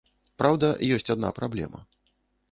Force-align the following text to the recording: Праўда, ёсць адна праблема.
Праўда, 0.41 0.69
ёсць 0.95 1.11
адна 1.15 1.29
праблема. 1.39 1.79